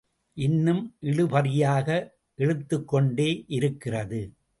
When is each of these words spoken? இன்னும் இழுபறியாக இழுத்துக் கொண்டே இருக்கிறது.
இன்னும் 0.33 0.95
இழுபறியாக 1.01 2.09
இழுத்துக் 2.35 2.87
கொண்டே 2.87 3.43
இருக்கிறது. 3.47 4.33